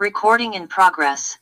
Recording 0.00 0.54
in 0.54 0.66
progress. 0.66 1.36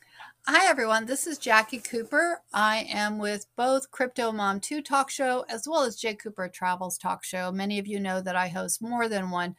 Hi, 0.45 0.69
everyone. 0.69 1.05
This 1.05 1.25
is 1.25 1.37
Jackie 1.37 1.79
Cooper. 1.79 2.41
I 2.53 2.85
am 2.89 3.17
with 3.17 3.45
both 3.55 3.89
Crypto 3.89 4.33
Mom 4.33 4.59
2 4.59 4.81
talk 4.81 5.09
show 5.09 5.45
as 5.47 5.65
well 5.65 5.83
as 5.83 5.95
Jay 5.95 6.13
Cooper 6.13 6.49
Travels 6.49 6.97
talk 6.97 7.23
show. 7.23 7.53
Many 7.53 7.79
of 7.79 7.87
you 7.87 8.01
know 8.01 8.19
that 8.19 8.35
I 8.35 8.49
host 8.49 8.81
more 8.81 9.07
than 9.07 9.31
one. 9.31 9.55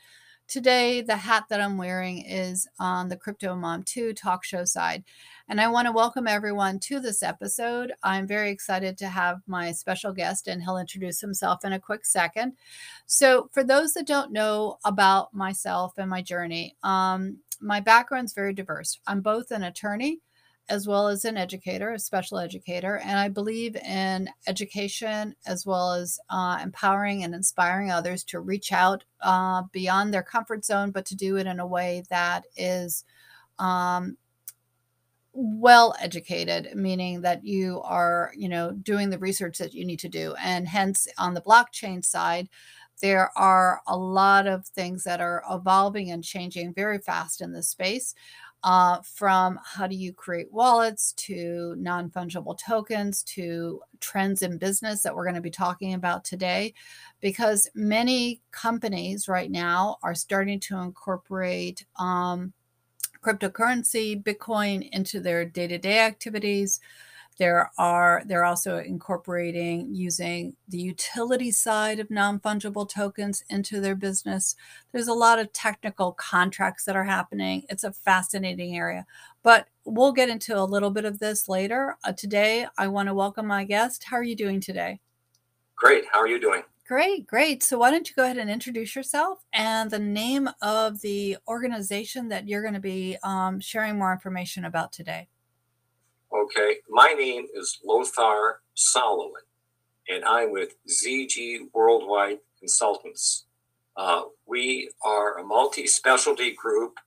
Today, 0.49 1.01
the 1.01 1.17
hat 1.17 1.45
that 1.49 1.63
I'm 1.63 1.79
wearing 1.79 2.27
is 2.27 2.69
on 2.79 3.09
the 3.09 3.17
Crypto 3.17 3.55
Mom 3.57 3.85
2 3.85 4.13
talk 4.13 4.45
show 4.45 4.67
side. 4.67 5.03
And 5.49 5.63
I 5.63 5.69
want 5.69 5.87
to 5.87 5.93
welcome 5.93 6.29
everyone 6.29 6.79
to 6.81 7.01
this 7.01 7.23
episode. 7.23 7.95
I'm 8.03 8.27
very 8.27 8.51
excited 8.51 8.99
to 8.99 9.09
have 9.09 9.41
my 9.47 9.73
special 9.73 10.13
guest, 10.13 10.47
and 10.47 10.63
he'll 10.63 10.77
introduce 10.77 11.23
himself 11.23 11.65
in 11.65 11.73
a 11.73 11.81
quick 11.81 12.05
second. 12.05 12.53
So, 13.07 13.49
for 13.53 13.65
those 13.65 13.95
that 13.95 14.07
don't 14.07 14.31
know 14.31 14.77
about 14.85 15.33
myself 15.33 15.97
and 15.97 16.11
my 16.11 16.21
journey, 16.21 16.77
um, 16.83 17.39
my 17.61 17.81
background's 17.81 18.33
very 18.33 18.53
diverse. 18.53 18.99
I'm 19.07 19.21
both 19.21 19.51
an 19.51 19.65
attorney 19.65 20.21
as 20.69 20.87
well 20.87 21.09
as 21.09 21.25
an 21.25 21.37
educator, 21.37 21.91
a 21.91 21.99
special 21.99 22.39
educator, 22.39 22.99
and 22.99 23.19
I 23.19 23.29
believe 23.29 23.75
in 23.77 24.29
education 24.47 25.35
as 25.45 25.67
well 25.67 25.93
as 25.93 26.19
uh, 26.31 26.61
empowering 26.63 27.25
and 27.25 27.35
inspiring 27.35 27.91
others 27.91 28.23
to 28.25 28.41
reach 28.41 28.73
out 28.73 29.05
uh, 29.21 29.63
beyond 29.73 30.15
their 30.15 30.23
comfort 30.23 30.65
zone, 30.65 30.93
but 30.93 31.07
to 31.07 31.17
do 31.17 31.39
it 31.39 31.47
in 31.47 31.59
a 31.59 31.67
way 31.67 32.05
that 32.09 32.45
is 32.57 33.05
um, 33.59 34.17
well 35.33 35.95
educated 36.01 36.75
meaning 36.75 37.21
that 37.21 37.45
you 37.45 37.81
are 37.83 38.33
you 38.37 38.49
know 38.49 38.73
doing 38.73 39.11
the 39.11 39.19
research 39.19 39.59
that 39.59 39.73
you 39.73 39.85
need 39.85 39.99
to 39.99 40.09
do 40.09 40.35
and 40.43 40.67
hence 40.67 41.07
on 41.19 41.35
the 41.35 41.41
blockchain 41.41 42.05
side 42.05 42.49
there 43.01 43.31
are 43.37 43.81
a 43.87 43.97
lot 43.97 44.47
of 44.47 44.67
things 44.67 45.05
that 45.05 45.21
are 45.21 45.43
evolving 45.51 46.11
and 46.11 46.23
changing 46.23 46.75
very 46.75 46.99
fast 46.99 47.41
in 47.41 47.53
this 47.53 47.69
space 47.69 48.15
uh, 48.63 49.01
from 49.03 49.59
how 49.65 49.87
do 49.87 49.97
you 49.97 50.13
create 50.13 50.53
wallets 50.53 51.13
to 51.13 51.75
non 51.79 52.11
fungible 52.11 52.59
tokens 52.59 53.23
to 53.23 53.81
trends 54.01 54.43
in 54.43 54.59
business 54.59 55.03
that 55.03 55.15
we're 55.15 55.25
going 55.25 55.35
to 55.35 55.41
be 55.41 55.51
talking 55.51 55.95
about 55.95 56.25
today. 56.25 56.75
Because 57.21 57.69
many 57.75 58.43
companies 58.51 59.29
right 59.29 59.51
now 59.51 59.97
are 60.03 60.15
starting 60.15 60.61
to 60.61 60.77
incorporate 60.79 61.87
um, 61.99 62.53
cryptocurrency, 63.23 64.23
Bitcoin 64.23 64.89
into 64.91 65.21
their 65.21 65.45
day 65.45 65.67
to 65.67 65.79
day 65.79 66.01
activities. 66.01 66.81
There 67.41 67.71
are 67.79 68.23
they're 68.27 68.45
also 68.45 68.77
incorporating 68.77 69.95
using 69.95 70.57
the 70.69 70.77
utility 70.77 71.51
side 71.51 71.99
of 71.99 72.11
non-fungible 72.11 72.87
tokens 72.87 73.43
into 73.49 73.81
their 73.81 73.95
business. 73.95 74.57
There's 74.93 75.09
a 75.09 75.15
lot 75.15 75.39
of 75.39 75.51
technical 75.55 76.13
contracts 76.13 76.85
that 76.85 76.97
are 76.97 77.05
happening. 77.05 77.65
It's 77.71 77.83
a 77.83 77.95
fascinating 77.95 78.77
area. 78.77 79.07
But 79.43 79.69
we'll 79.87 80.13
get 80.13 80.29
into 80.29 80.55
a 80.55 80.69
little 80.69 80.91
bit 80.91 81.07
of 81.07 81.19
this 81.19 81.49
later. 81.49 81.97
Uh, 82.05 82.13
today, 82.13 82.67
I 82.77 82.89
want 82.89 83.09
to 83.09 83.15
welcome 83.15 83.47
my 83.47 83.65
guest. 83.65 84.05
How 84.05 84.19
are 84.19 84.23
you 84.23 84.37
doing 84.37 84.61
today? 84.61 85.01
Great. 85.77 86.05
How 86.13 86.19
are 86.19 86.29
you 86.29 86.39
doing? 86.39 86.63
Great, 86.87 87.27
great. 87.27 87.63
So, 87.63 87.79
why 87.79 87.91
don't 87.91 88.07
you 88.07 88.15
go 88.15 88.25
ahead 88.25 88.37
and 88.37 88.51
introduce 88.51 88.95
yourself 88.95 89.47
and 89.55 89.91
the 89.91 89.99
name 89.99 90.51
of 90.61 91.01
the 91.01 91.39
organization 91.49 92.29
that 92.29 92.47
you're 92.47 92.61
going 92.61 92.75
to 92.75 92.81
be 92.81 93.17
um, 93.23 93.61
sharing 93.61 93.97
more 93.97 94.13
information 94.13 94.67
about 94.67 94.93
today? 94.93 95.29
Okay, 96.51 96.79
my 96.89 97.15
name 97.17 97.47
is 97.55 97.79
Lothar 97.85 98.61
Solomon, 98.75 99.43
and 100.09 100.25
I'm 100.25 100.51
with 100.51 100.75
ZG 100.89 101.69
Worldwide 101.73 102.39
Consultants. 102.59 103.45
Uh, 103.97 104.23
we 104.47 104.91
are 105.05 105.39
a 105.39 105.45
multi 105.45 105.87
specialty 105.87 106.53
group 106.53 106.99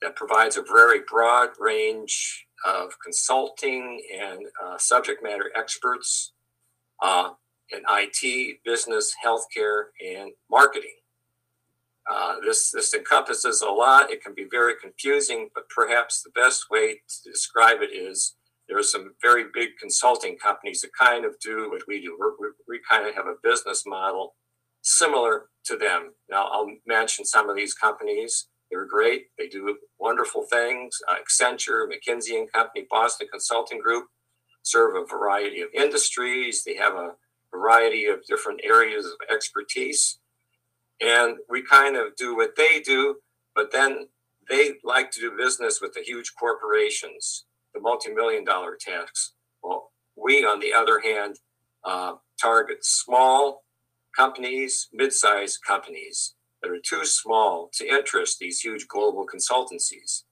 that 0.00 0.14
provides 0.14 0.56
a 0.56 0.62
very 0.62 1.00
broad 1.10 1.48
range 1.58 2.46
of 2.64 2.92
consulting 3.02 4.04
and 4.16 4.46
uh, 4.64 4.78
subject 4.78 5.20
matter 5.20 5.50
experts 5.56 6.30
uh, 7.02 7.30
in 7.72 7.80
IT, 7.90 8.58
business, 8.64 9.12
healthcare, 9.24 9.86
and 10.00 10.30
marketing. 10.48 10.94
Uh, 12.08 12.36
this 12.44 12.70
this 12.70 12.94
encompasses 12.94 13.62
a 13.62 13.68
lot. 13.68 14.12
It 14.12 14.22
can 14.22 14.32
be 14.32 14.46
very 14.48 14.74
confusing, 14.80 15.50
but 15.56 15.68
perhaps 15.70 16.22
the 16.22 16.30
best 16.30 16.70
way 16.70 17.00
to 17.08 17.30
describe 17.30 17.82
it 17.82 17.92
is 17.92 18.36
there 18.70 18.78
are 18.78 18.84
some 18.84 19.14
very 19.20 19.46
big 19.52 19.70
consulting 19.80 20.38
companies 20.38 20.80
that 20.80 20.92
kind 20.96 21.24
of 21.24 21.34
do 21.40 21.68
what 21.70 21.82
we 21.88 22.00
do. 22.00 22.16
We're, 22.16 22.52
we 22.68 22.80
kind 22.88 23.06
of 23.06 23.16
have 23.16 23.26
a 23.26 23.34
business 23.42 23.82
model 23.84 24.36
similar 24.80 25.46
to 25.64 25.76
them. 25.76 26.12
Now, 26.30 26.46
I'll 26.52 26.70
mention 26.86 27.24
some 27.24 27.50
of 27.50 27.56
these 27.56 27.74
companies. 27.74 28.46
They're 28.70 28.86
great. 28.86 29.24
They 29.36 29.48
do 29.48 29.76
wonderful 29.98 30.44
things. 30.48 30.96
Uh, 31.08 31.16
Accenture, 31.16 31.88
McKinsey 31.88 32.38
and 32.38 32.50
Company, 32.52 32.86
Boston 32.88 33.26
Consulting 33.28 33.80
Group 33.80 34.06
serve 34.62 34.94
a 34.94 35.04
variety 35.04 35.62
of 35.62 35.68
industries. 35.74 36.62
They 36.62 36.76
have 36.76 36.94
a 36.94 37.14
variety 37.52 38.06
of 38.06 38.24
different 38.24 38.60
areas 38.62 39.04
of 39.04 39.34
expertise. 39.34 40.20
And 41.00 41.38
we 41.48 41.62
kind 41.62 41.96
of 41.96 42.14
do 42.16 42.36
what 42.36 42.54
they 42.56 42.78
do, 42.78 43.16
but 43.52 43.72
then 43.72 44.06
they 44.48 44.74
like 44.84 45.10
to 45.12 45.20
do 45.20 45.36
business 45.36 45.80
with 45.80 45.94
the 45.94 46.02
huge 46.02 46.34
corporations 46.38 47.46
the 47.74 47.80
multi-million 47.80 48.44
dollar 48.44 48.76
tasks. 48.80 49.32
Well, 49.62 49.90
we, 50.16 50.44
on 50.44 50.60
the 50.60 50.72
other 50.72 51.00
hand, 51.00 51.36
uh, 51.84 52.14
target 52.40 52.84
small 52.84 53.64
companies, 54.16 54.88
mid-sized 54.92 55.60
companies 55.66 56.34
that 56.62 56.70
are 56.70 56.80
too 56.84 57.04
small 57.04 57.70
to 57.74 57.88
interest 57.88 58.38
these 58.38 58.60
huge 58.60 58.86
global 58.88 59.26
consultancies. 59.26 60.24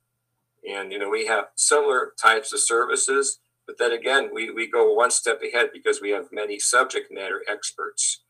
And 0.69 0.93
you 0.93 0.99
know, 0.99 1.09
we 1.09 1.27
have 1.27 1.47
similar 1.57 2.13
types 2.21 2.53
of 2.53 2.61
services, 2.61 3.39
but 3.67 3.79
then 3.79 3.93
again, 3.93 4.31
we, 4.33 4.51
we 4.51 4.69
go 4.69 4.93
one 4.93 5.11
step 5.11 5.41
ahead 5.43 5.71
because 5.73 6.01
we 6.01 6.11
have 6.11 6.27
many 6.33 6.59
subject 6.59 7.13
matter 7.13 7.43
experts 7.49 8.23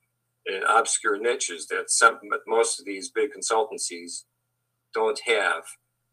in 0.47 0.63
obscure 0.69 1.19
niches 1.19 1.67
that 1.69 1.91
some 1.91 2.19
most 2.47 2.79
of 2.79 2.87
these 2.87 3.11
big 3.11 3.31
consultancies 3.33 4.25
don't 4.95 5.21
have. 5.27 5.65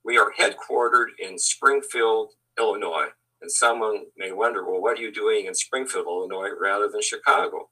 We 0.04 0.18
are 0.18 0.32
headquartered 0.38 1.08
in 1.20 1.38
Springfield, 1.40 2.32
Illinois. 2.58 3.08
And 3.42 3.52
someone 3.52 4.06
may 4.18 4.32
wonder, 4.32 4.66
well, 4.66 4.82
what 4.82 4.98
are 4.98 5.02
you 5.02 5.12
doing 5.12 5.46
in 5.46 5.54
Springfield, 5.54 6.08
Illinois, 6.08 6.50
rather 6.60 6.88
than 6.88 7.02
Chicago? 7.02 7.70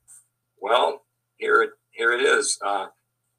Well, 0.59 1.05
here, 1.37 1.61
it, 1.61 1.71
here 1.91 2.11
it 2.13 2.21
is. 2.21 2.59
Uh, 2.63 2.87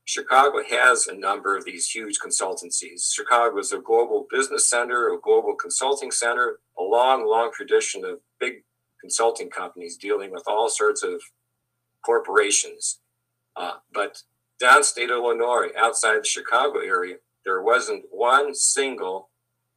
Chicago 0.05 0.63
has 0.69 1.07
a 1.07 1.15
number 1.15 1.57
of 1.57 1.65
these 1.65 1.89
huge 1.89 2.19
consultancies. 2.19 3.13
Chicago 3.13 3.59
is 3.59 3.73
a 3.73 3.79
global 3.79 4.27
business 4.31 4.69
center, 4.69 5.09
a 5.09 5.21
global 5.21 5.55
consulting 5.55 6.11
center, 6.11 6.59
a 6.79 6.83
long, 6.83 7.27
long 7.27 7.51
tradition 7.53 8.05
of 8.05 8.19
big 8.39 8.65
consulting 9.01 9.49
companies 9.49 9.97
dealing 9.97 10.31
with 10.31 10.45
all 10.47 10.69
sorts 10.69 11.03
of 11.03 11.23
corporations. 12.05 13.01
Uh, 13.57 13.75
but 13.93 14.23
downstate 14.63 15.09
Illinois, 15.09 15.69
outside 15.79 16.21
the 16.21 16.27
Chicago 16.27 16.81
area, 16.81 17.17
there 17.45 17.63
wasn't 17.63 18.05
one 18.11 18.55
single 18.55 19.31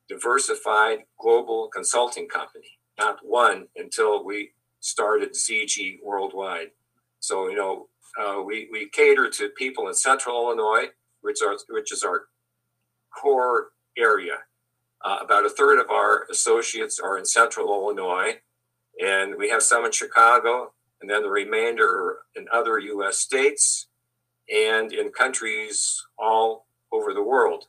diversified 0.09 0.99
global 1.19 1.69
consulting 1.73 2.27
company, 2.27 2.79
not 2.97 3.19
one 3.23 3.67
until 3.75 4.23
we 4.23 4.51
started 4.79 5.33
ZG 5.33 5.97
worldwide. 6.03 6.71
So, 7.19 7.49
you 7.49 7.55
know, 7.55 7.87
uh, 8.19 8.41
we, 8.41 8.67
we 8.71 8.89
cater 8.89 9.29
to 9.29 9.49
people 9.49 9.87
in 9.87 9.93
central 9.93 10.43
Illinois, 10.43 10.87
which, 11.21 11.41
are, 11.41 11.57
which 11.69 11.91
is 11.91 12.03
our 12.03 12.27
core 13.11 13.69
area. 13.97 14.37
Uh, 15.03 15.17
about 15.21 15.45
a 15.45 15.49
third 15.49 15.79
of 15.79 15.89
our 15.89 16.25
associates 16.31 16.99
are 16.99 17.17
in 17.17 17.25
central 17.25 17.67
Illinois, 17.67 18.39
and 19.03 19.35
we 19.35 19.49
have 19.49 19.61
some 19.61 19.85
in 19.85 19.91
Chicago, 19.91 20.73
and 21.01 21.09
then 21.09 21.21
the 21.21 21.29
remainder 21.29 22.19
in 22.35 22.47
other 22.51 22.79
US 22.79 23.17
states 23.17 23.87
and 24.53 24.91
in 24.91 25.11
countries 25.11 26.03
all 26.17 26.67
over 26.91 27.13
the 27.13 27.23
world. 27.23 27.65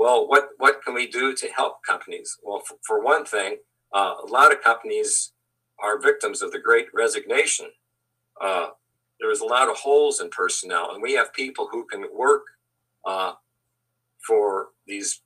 Well, 0.00 0.26
what, 0.26 0.48
what 0.56 0.82
can 0.82 0.94
we 0.94 1.06
do 1.06 1.34
to 1.34 1.48
help 1.48 1.84
companies? 1.86 2.38
Well, 2.42 2.60
for, 2.60 2.78
for 2.86 3.04
one 3.04 3.26
thing, 3.26 3.58
uh, 3.94 4.14
a 4.26 4.26
lot 4.28 4.50
of 4.50 4.62
companies 4.62 5.32
are 5.78 6.00
victims 6.00 6.40
of 6.40 6.52
the 6.52 6.58
great 6.58 6.86
resignation. 6.94 7.66
Uh, 8.40 8.68
there's 9.20 9.40
a 9.40 9.44
lot 9.44 9.68
of 9.68 9.76
holes 9.76 10.22
in 10.22 10.30
personnel, 10.30 10.92
and 10.94 11.02
we 11.02 11.12
have 11.12 11.34
people 11.34 11.68
who 11.70 11.84
can 11.84 12.06
work 12.16 12.44
uh, 13.06 13.32
for 14.26 14.68
these 14.86 15.20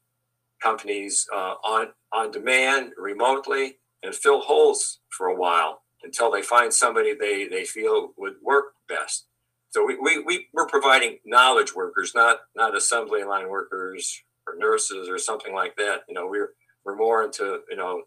companies 0.61 1.25
uh, 1.33 1.55
on, 1.63 1.91
on 2.13 2.33
demand, 2.33 2.95
remotely, 2.99 3.79
and 4.03 4.13
fill 4.13 4.41
holes 4.41 4.99
for 5.09 5.29
a 5.29 5.37
while 5.37 5.83
until 6.03 6.33
they 6.33 6.43
find 6.43 6.75
somebody 6.75 7.15
they, 7.15 7.47
they 7.47 7.65
feel 7.65 8.13
would 8.17 8.35
work 8.43 8.75
best. 8.89 9.27
So 9.71 9.87
we, 9.87 9.97
we, 10.01 10.19
we, 10.19 10.49
we're 10.53 10.67
providing 10.67 11.19
knowledge 11.25 11.77
workers, 11.77 12.11
not, 12.13 12.39
not 12.57 12.77
assembly 12.77 13.23
line 13.23 13.49
workers 13.49 14.21
or 14.55 14.59
nurses 14.59 15.09
or 15.09 15.19
something 15.19 15.55
like 15.55 15.77
that. 15.77 16.01
You 16.09 16.15
know, 16.15 16.27
we're 16.27 16.53
we're 16.85 16.97
more 16.97 17.25
into 17.25 17.61
you 17.71 17.77
know 17.77 18.03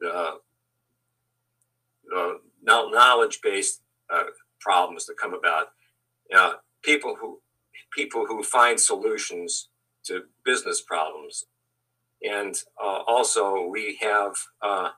the, 0.00 0.38
knowledge 2.90 3.40
based 3.42 3.82
uh, 4.12 4.24
problems 4.60 5.06
that 5.06 5.16
come 5.18 5.34
about. 5.34 5.68
Uh, 6.34 6.54
people 6.82 7.16
who 7.18 7.40
people 7.92 8.26
who 8.26 8.42
find 8.42 8.78
solutions 8.78 9.68
to 10.04 10.22
business 10.44 10.80
problems. 10.80 11.44
And 12.22 12.54
uh, 12.82 13.02
also, 13.06 13.66
we 13.66 13.98
have 14.00 14.32
uh, 14.62 14.90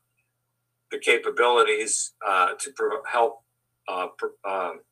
the 0.91 0.99
capabilities 0.99 2.13
uh, 2.27 2.55
to 2.59 2.71
pro- 2.75 3.05
help 3.11 3.43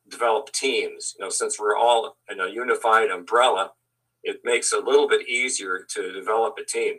develop 0.09 0.51
teams. 0.51 1.15
You 1.17 1.25
know, 1.25 1.29
since 1.29 1.59
we're 1.59 1.77
all 1.77 2.17
in 2.29 2.39
a 2.39 2.47
unified 2.47 3.09
umbrella, 3.09 3.71
it 4.23 4.41
makes 4.43 4.73
it 4.73 4.83
a 4.83 4.85
little 4.85 5.07
bit 5.07 5.27
easier 5.27 5.85
to 5.89 6.11
develop 6.11 6.55
a 6.59 6.65
team. 6.65 6.95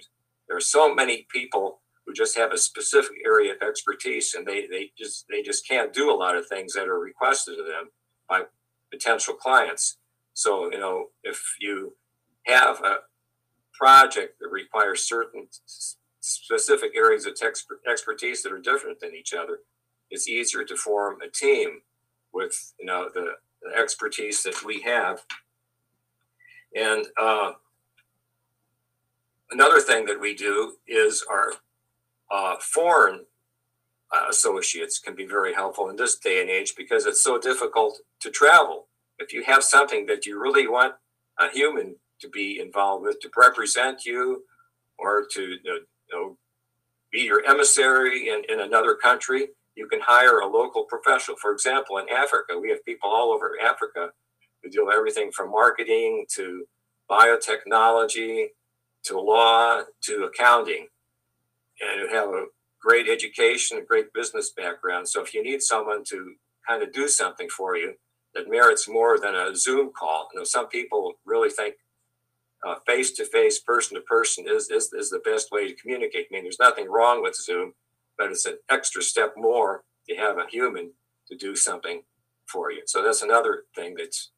There 0.49 0.56
are 0.56 0.61
so 0.61 0.94
many 0.94 1.26
people 1.31 1.81
who 2.06 2.12
just 2.12 2.37
have 2.37 2.52
a 2.52 2.58
specific 2.58 3.17
area 3.25 3.55
of 3.55 3.62
expertise, 3.62 4.34
and 4.34 4.46
they 4.46 4.67
they 4.67 4.90
just 4.99 5.26
they 5.28 5.43
just 5.43 5.67
can't 5.67 5.93
do 5.93 6.11
a 6.11 6.17
lot 6.17 6.37
of 6.37 6.46
things 6.46 6.72
that 6.72 6.88
are 6.88 6.99
requested 6.99 7.58
of 7.58 7.67
them 7.67 7.90
by 8.28 8.43
potential 8.90 9.34
clients. 9.34 9.99
So, 10.34 10.70
you 10.72 10.78
know, 10.78 11.06
if 11.22 11.40
you 11.61 11.94
have 12.46 12.81
a 12.81 12.99
project 13.73 14.38
that 14.40 14.49
requires 14.49 15.05
certain 15.05 15.49
specific 16.20 16.93
areas 16.96 17.26
of 17.26 17.37
expertise 17.90 18.43
that 18.43 18.52
are 18.52 18.61
different 18.61 19.00
than 19.00 19.14
each 19.14 19.34
other, 19.34 19.61
it's 20.11 20.28
easier 20.28 20.64
to 20.64 20.76
form 20.76 21.19
a 21.23 21.28
team 21.28 21.81
with, 22.32 22.73
you 22.78 22.87
know, 22.87 23.08
the, 23.12 23.34
the 23.62 23.76
expertise 23.76 24.43
that 24.43 24.64
we 24.64 24.81
have. 24.82 25.23
And 26.75 27.06
uh, 27.17 27.52
another 29.50 29.81
thing 29.81 30.06
that 30.06 30.20
we 30.20 30.34
do 30.34 30.75
is 30.87 31.25
our 31.28 31.52
uh, 32.31 32.56
foreign 32.61 33.25
uh, 34.14 34.26
associates 34.28 34.99
can 34.99 35.14
be 35.14 35.26
very 35.26 35.55
helpful 35.55 35.88
in 35.88 35.96
this 35.96 36.17
day 36.19 36.40
and 36.40 36.50
age 36.50 36.75
because 36.76 37.06
it's 37.06 37.22
so 37.22 37.38
difficult 37.38 38.00
to 38.20 38.31
travel. 38.31 38.88
If 39.19 39.32
you 39.32 39.43
have 39.44 39.62
something 39.62 40.06
that 40.06 40.26
you 40.26 40.40
really 40.40 40.67
want 40.67 40.94
a 41.38 41.49
human 41.50 41.96
to 42.20 42.28
be 42.28 42.61
involved 42.61 43.05
with, 43.05 43.20
to 43.20 43.31
represent 43.37 44.05
you, 44.05 44.44
or 44.99 45.26
to 45.32 45.56
you 45.62 45.81
know, 46.12 46.37
be 47.11 47.20
your 47.20 47.44
emissary 47.46 48.28
in, 48.28 48.43
in 48.49 48.61
another 48.61 48.94
country, 48.94 49.49
you 49.75 49.88
can 49.88 50.00
hire 50.00 50.40
a 50.40 50.46
local 50.46 50.84
professional. 50.84 51.37
For 51.38 51.52
example, 51.52 51.99
in 51.99 52.08
Africa, 52.11 52.58
we 52.61 52.70
have 52.70 52.84
people 52.84 53.08
all 53.08 53.32
over 53.32 53.56
Africa 53.62 54.11
who 54.62 54.71
do 54.71 54.91
everything 54.91 55.31
from 55.33 55.51
marketing 55.51 56.27
to 56.35 56.65
biotechnology 57.11 58.47
to 59.05 59.19
law 59.19 59.81
to 60.03 60.25
accounting 60.25 60.87
and 61.81 62.01
who 62.01 62.15
have 62.15 62.29
a 62.29 62.45
great 62.81 63.09
education, 63.09 63.79
a 63.79 63.83
great 63.83 64.12
business 64.12 64.53
background. 64.57 65.09
So 65.09 65.23
if 65.23 65.35
you 65.35 65.43
need 65.43 65.62
someone 65.62 66.05
to 66.05 66.35
kind 66.67 66.83
of 66.83 66.93
do 66.93 67.09
something 67.09 67.49
for 67.49 67.77
you 67.77 67.95
that 68.35 68.51
merits 68.51 68.89
more 68.89 69.19
than 69.19 69.35
a 69.35 69.55
Zoom 69.55 69.91
call, 69.99 70.29
you 70.33 70.41
know, 70.41 70.45
some 70.45 70.69
people 70.69 71.15
really 71.25 71.51
think 71.51 71.75
uh, 72.67 72.75
face 72.87 73.12
to 73.12 73.25
face, 73.25 73.59
person 73.59 73.97
to 73.97 74.03
person 74.03 74.45
is, 74.47 74.71
is 74.71 74.93
is 74.93 75.09
the 75.09 75.23
best 75.25 75.51
way 75.51 75.67
to 75.67 75.75
communicate. 75.75 76.27
I 76.31 76.35
mean, 76.35 76.43
there's 76.43 76.61
nothing 76.61 76.91
wrong 76.91 77.23
with 77.23 77.35
Zoom, 77.35 77.73
but 78.19 78.31
it's 78.31 78.45
an 78.45 78.59
extra 78.69 79.03
step 79.03 79.33
more 79.37 79.83
to 80.09 80.17
have 80.17 80.37
a 80.37 80.47
human 80.51 80.93
to 81.29 81.37
do 81.37 81.57
something 81.57 82.03
for 82.47 82.71
you. 82.71 82.83
So 82.85 83.03
that's 83.03 83.23
another 83.23 83.65
thing 83.75 83.95
that's 83.97 84.31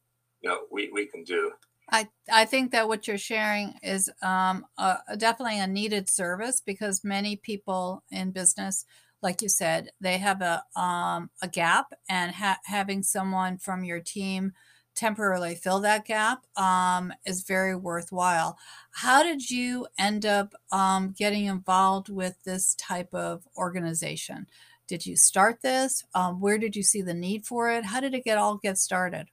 you 0.43 0.49
know 0.49 0.59
we, 0.71 0.91
we 0.93 1.07
can 1.07 1.23
do. 1.23 1.51
I, 1.89 2.07
I 2.31 2.45
think 2.45 2.71
that 2.71 2.87
what 2.87 3.07
you're 3.07 3.17
sharing 3.17 3.75
is 3.83 4.09
um, 4.21 4.65
a, 4.77 4.99
definitely 5.17 5.59
a 5.59 5.67
needed 5.67 6.09
service 6.09 6.61
because 6.65 7.03
many 7.03 7.35
people 7.35 8.03
in 8.09 8.31
business, 8.31 8.85
like 9.21 9.41
you 9.41 9.49
said, 9.49 9.89
they 9.99 10.17
have 10.17 10.41
a 10.41 10.63
um, 10.79 11.29
a 11.41 11.47
gap, 11.47 11.93
and 12.09 12.31
ha- 12.31 12.59
having 12.65 13.03
someone 13.03 13.57
from 13.57 13.83
your 13.83 13.99
team 13.99 14.53
temporarily 14.95 15.55
fill 15.55 15.79
that 15.79 16.05
gap 16.05 16.45
um, 16.55 17.11
is 17.25 17.43
very 17.43 17.75
worthwhile. 17.75 18.57
How 18.91 19.23
did 19.23 19.49
you 19.49 19.87
end 19.97 20.25
up 20.25 20.53
um, 20.71 21.13
getting 21.17 21.45
involved 21.45 22.09
with 22.09 22.35
this 22.43 22.75
type 22.75 23.13
of 23.13 23.47
organization? 23.57 24.45
Did 24.87 25.05
you 25.05 25.15
start 25.15 25.61
this? 25.63 26.03
Um, 26.13 26.39
where 26.39 26.57
did 26.57 26.75
you 26.75 26.83
see 26.83 27.01
the 27.01 27.13
need 27.13 27.45
for 27.45 27.71
it? 27.71 27.85
How 27.85 28.01
did 28.01 28.13
it 28.13 28.23
get 28.23 28.37
all 28.37 28.57
get 28.57 28.77
started? 28.77 29.29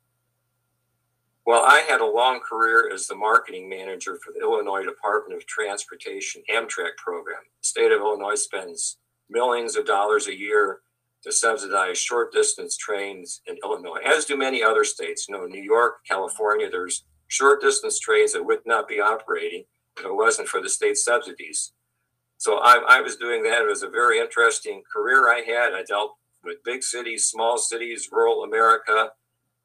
Well, 1.50 1.64
I 1.64 1.80
had 1.80 2.00
a 2.00 2.06
long 2.06 2.38
career 2.48 2.92
as 2.94 3.08
the 3.08 3.16
marketing 3.16 3.68
manager 3.68 4.20
for 4.22 4.32
the 4.32 4.38
Illinois 4.38 4.84
Department 4.84 5.36
of 5.36 5.48
Transportation 5.48 6.42
Amtrak 6.48 6.96
program. 6.96 7.40
The 7.60 7.66
state 7.66 7.90
of 7.90 7.98
Illinois 7.98 8.36
spends 8.36 8.98
millions 9.28 9.74
of 9.74 9.84
dollars 9.84 10.28
a 10.28 10.38
year 10.38 10.78
to 11.24 11.32
subsidize 11.32 11.98
short 11.98 12.32
distance 12.32 12.76
trains 12.76 13.40
in 13.48 13.56
Illinois, 13.64 13.98
as 14.06 14.26
do 14.26 14.36
many 14.36 14.62
other 14.62 14.84
states. 14.84 15.26
You 15.28 15.34
know, 15.34 15.46
New 15.46 15.60
York, 15.60 15.94
California, 16.06 16.70
there's 16.70 17.04
short 17.26 17.60
distance 17.60 17.98
trains 17.98 18.32
that 18.34 18.46
would 18.46 18.60
not 18.64 18.86
be 18.86 19.00
operating 19.00 19.64
if 19.98 20.04
it 20.04 20.14
wasn't 20.14 20.46
for 20.46 20.62
the 20.62 20.68
state 20.68 20.98
subsidies. 20.98 21.72
So 22.38 22.58
I, 22.58 22.80
I 22.88 23.00
was 23.00 23.16
doing 23.16 23.42
that. 23.42 23.62
It 23.62 23.68
was 23.68 23.82
a 23.82 23.90
very 23.90 24.20
interesting 24.20 24.84
career 24.92 25.28
I 25.28 25.40
had. 25.44 25.74
I 25.74 25.82
dealt 25.82 26.12
with 26.44 26.62
big 26.64 26.84
cities, 26.84 27.26
small 27.26 27.58
cities, 27.58 28.08
rural 28.12 28.44
America, 28.44 29.10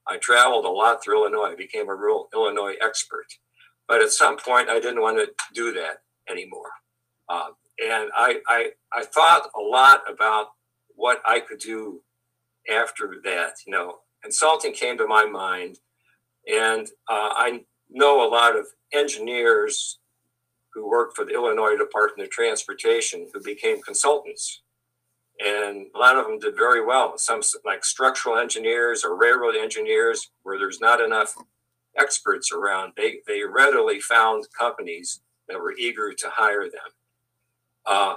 I 0.07 0.17
traveled 0.17 0.65
a 0.65 0.69
lot 0.69 1.03
through 1.03 1.23
Illinois. 1.23 1.51
I 1.51 1.55
became 1.55 1.89
a 1.89 1.95
real 1.95 2.27
Illinois 2.33 2.75
expert. 2.81 3.25
But 3.87 4.01
at 4.01 4.11
some 4.11 4.37
point, 4.37 4.69
I 4.69 4.79
didn't 4.79 5.01
want 5.01 5.17
to 5.17 5.31
do 5.53 5.71
that 5.73 5.97
anymore. 6.29 6.71
Uh, 7.29 7.49
and 7.83 8.09
I, 8.15 8.39
I, 8.47 8.69
I 8.93 9.03
thought 9.03 9.49
a 9.55 9.61
lot 9.61 10.01
about 10.09 10.47
what 10.95 11.21
I 11.25 11.39
could 11.39 11.59
do 11.59 12.01
after 12.71 13.15
that. 13.23 13.53
You 13.65 13.73
know, 13.73 13.97
consulting 14.23 14.73
came 14.73 14.97
to 14.97 15.07
my 15.07 15.25
mind, 15.25 15.79
and 16.51 16.87
uh, 17.09 17.33
I 17.35 17.61
know 17.89 18.27
a 18.27 18.29
lot 18.29 18.57
of 18.57 18.65
engineers 18.93 19.99
who 20.73 20.89
worked 20.89 21.15
for 21.15 21.25
the 21.25 21.33
Illinois 21.33 21.77
Department 21.77 22.27
of 22.27 22.31
Transportation 22.31 23.27
who 23.33 23.41
became 23.41 23.81
consultants 23.81 24.61
and 25.43 25.87
a 25.93 25.97
lot 25.97 26.17
of 26.17 26.25
them 26.25 26.39
did 26.39 26.55
very 26.55 26.85
well. 26.85 27.17
Some 27.17 27.41
like 27.65 27.83
structural 27.83 28.37
engineers 28.37 29.03
or 29.03 29.17
railroad 29.17 29.55
engineers, 29.55 30.31
where 30.43 30.57
there's 30.57 30.79
not 30.79 31.01
enough 31.01 31.35
experts 31.97 32.51
around, 32.51 32.93
they 32.95 33.19
they 33.27 33.41
readily 33.43 33.99
found 33.99 34.45
companies 34.57 35.21
that 35.47 35.59
were 35.59 35.75
eager 35.77 36.13
to 36.13 36.29
hire 36.29 36.63
them. 36.63 36.91
Uh, 37.85 38.15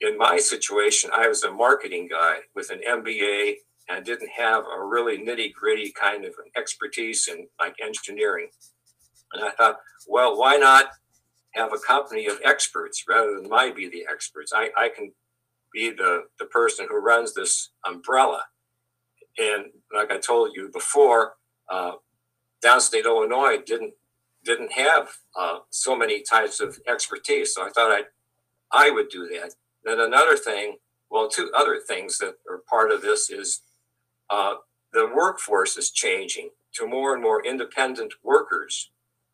in 0.00 0.18
my 0.18 0.38
situation, 0.38 1.10
I 1.12 1.28
was 1.28 1.44
a 1.44 1.52
marketing 1.52 2.08
guy 2.10 2.38
with 2.54 2.70
an 2.70 2.80
MBA 2.86 3.54
and 3.88 4.04
didn't 4.04 4.30
have 4.30 4.64
a 4.64 4.84
really 4.84 5.18
nitty 5.18 5.52
gritty 5.52 5.92
kind 5.92 6.24
of 6.24 6.34
expertise 6.56 7.28
in 7.28 7.46
like 7.58 7.76
engineering. 7.82 8.48
And 9.32 9.44
I 9.44 9.50
thought, 9.52 9.78
well, 10.08 10.38
why 10.38 10.56
not 10.56 10.86
have 11.52 11.72
a 11.72 11.78
company 11.78 12.26
of 12.26 12.38
experts 12.44 13.04
rather 13.08 13.40
than 13.40 13.48
my 13.48 13.70
be 13.70 13.88
the 13.88 14.06
experts? 14.10 14.52
I, 14.54 14.70
I 14.76 14.90
can 14.94 15.12
be 15.74 15.90
the, 15.90 16.22
the 16.38 16.46
person 16.46 16.86
who 16.88 16.96
runs 16.98 17.34
this 17.34 17.70
umbrella. 17.86 18.42
And 19.36 19.66
like 19.94 20.10
I 20.10 20.18
told 20.18 20.52
you 20.54 20.70
before, 20.72 21.34
uh, 21.68 21.92
downstate 22.64 23.04
Illinois 23.04 23.58
didn't 23.66 23.94
didn't 24.44 24.72
have 24.72 25.08
uh, 25.38 25.58
so 25.70 25.96
many 25.96 26.22
types 26.22 26.60
of 26.60 26.78
expertise. 26.86 27.54
So 27.54 27.66
I 27.66 27.70
thought 27.70 27.90
I 27.90 28.02
I 28.70 28.90
would 28.90 29.08
do 29.08 29.28
that. 29.28 29.54
Then 29.84 30.00
another 30.00 30.36
thing, 30.36 30.76
well, 31.10 31.28
two 31.28 31.50
other 31.56 31.80
things 31.86 32.18
that 32.18 32.34
are 32.48 32.62
part 32.68 32.92
of 32.92 33.02
this 33.02 33.30
is 33.30 33.62
uh, 34.30 34.54
the 34.92 35.10
workforce 35.14 35.76
is 35.76 35.90
changing 35.90 36.50
to 36.74 36.86
more 36.86 37.14
and 37.14 37.22
more 37.22 37.44
independent 37.44 38.14
workers. 38.22 38.90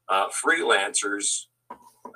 Uh, 0.08 0.28
freelancers 0.28 1.46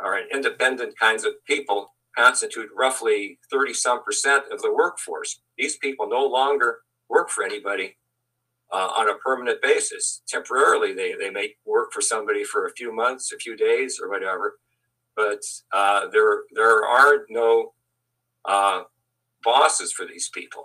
or 0.03 0.19
independent 0.33 0.99
kinds 0.99 1.25
of 1.25 1.33
people 1.47 1.95
constitute 2.17 2.69
roughly 2.77 3.39
30 3.51 3.75
some 3.75 4.03
percent 4.03 4.45
of 4.53 4.63
the 4.63 4.73
workforce. 4.73 5.41
These 5.59 5.77
people 5.79 6.09
no 6.09 6.25
longer 6.25 6.79
work 7.09 7.31
for 7.31 7.45
anybody 7.45 7.97
uh, 8.73 8.91
on 8.97 9.09
a 9.09 9.19
permanent 9.19 9.63
basis. 9.63 10.23
Temporarily, 10.29 10.95
they, 10.95 11.15
they 11.15 11.31
may 11.31 11.55
work 11.65 11.93
for 11.93 12.01
somebody 12.01 12.45
for 12.45 12.67
a 12.67 12.73
few 12.73 12.95
months, 12.95 13.33
a 13.33 13.39
few 13.39 13.57
days, 13.57 14.01
or 14.03 14.09
whatever, 14.09 14.59
but 15.17 15.41
uh, 15.73 16.09
there, 16.13 16.43
there 16.55 16.85
are 16.85 17.25
no 17.31 17.73
uh, 18.45 18.83
bosses 19.45 19.93
for 19.93 20.07
these 20.07 20.29
people. 20.33 20.65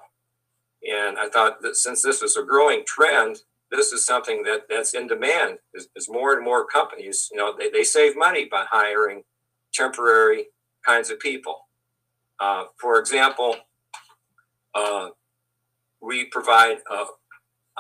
And 0.90 1.18
I 1.20 1.30
thought 1.30 1.62
that 1.62 1.76
since 1.76 2.02
this 2.02 2.22
was 2.22 2.38
a 2.38 2.44
growing 2.44 2.84
trend, 2.88 3.38
this 3.72 3.92
is 3.92 4.06
something 4.06 4.44
that, 4.44 4.62
that's 4.70 4.94
in 4.94 5.08
demand 5.08 5.58
as, 5.76 6.10
more 6.10 6.36
and 6.36 6.44
more 6.44 6.66
companies, 6.66 7.28
you 7.32 7.38
know, 7.38 7.54
they, 7.58 7.70
they 7.70 7.84
save 7.84 8.18
money 8.18 8.48
by 8.50 8.66
hiring 8.70 9.24
temporary 9.74 10.46
kinds 10.90 11.10
of 11.12 11.20
people. 11.20 11.56
Uh, 12.40 12.64
for 12.78 13.00
example, 13.00 13.56
uh, 14.74 15.10
we 16.02 16.26
provide 16.26 16.78
uh, 16.90 17.06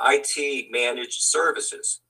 IT 0.05 0.67
managed 0.71 1.21
services, 1.21 2.01